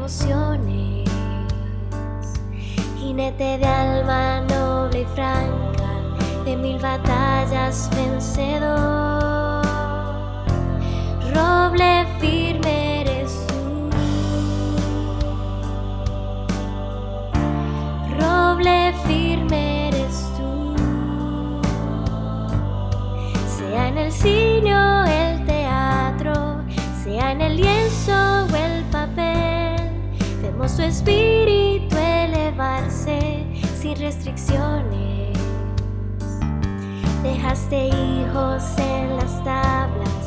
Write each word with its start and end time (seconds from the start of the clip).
emociones, 0.00 1.10
jinete 2.98 3.58
de 3.58 3.66
alma 3.66 4.40
noble 4.48 5.02
y 5.02 5.04
franca, 5.14 5.90
de 6.46 6.56
mil 6.56 6.78
batallas 6.78 7.90
vencedor, 7.94 9.62
roble 11.34 12.06
firme 12.18 13.02
eres 13.02 13.46
tú, 13.46 13.90
roble 18.18 18.94
firme 19.06 19.88
eres 19.88 20.26
tú, 20.38 20.74
sea 23.58 23.88
en 23.88 23.98
el 23.98 24.10
cine 24.10 24.74
o 24.74 25.04
el 25.04 25.44
teatro, 25.44 26.64
sea 27.04 27.32
en 27.32 27.42
el 27.42 27.56
vemos 30.60 30.76
tu 30.76 30.82
espíritu 30.82 31.96
elevarse 31.96 33.46
sin 33.80 33.96
restricciones. 33.96 35.38
Dejaste 37.22 37.88
hijos 37.88 38.62
en 38.78 39.16
las 39.16 39.42
tablas, 39.42 40.19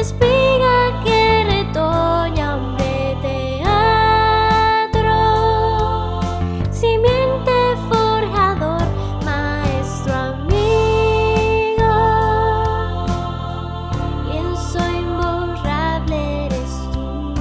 espiga 0.00 1.02
que 1.04 1.44
retoña, 1.44 2.56
hombre 2.56 3.16
teatro, 3.20 4.30
simiente 6.70 7.52
forjador, 7.90 8.82
maestro 9.26 10.14
amigo, 10.14 11.92
lienzo 14.32 14.80
imborrable 15.02 16.46
eres 16.46 16.72
tú, 16.94 17.34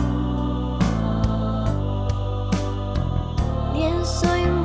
lienzo 3.73 4.27
imborrable. 4.35 4.58